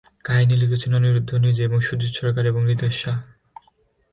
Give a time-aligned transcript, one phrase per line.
[0.25, 3.17] কাহিনী লিখেছিলেন অনিরুদ্ধ নিজে এবং সুজিত সরকার এবং রিতেশ শাহ।